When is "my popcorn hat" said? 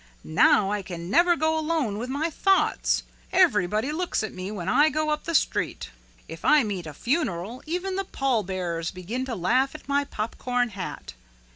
9.87-11.13